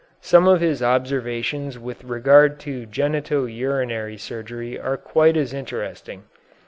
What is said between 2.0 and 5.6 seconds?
regard to genito urinary surgery are quite as